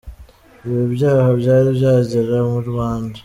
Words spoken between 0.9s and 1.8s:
byaha byari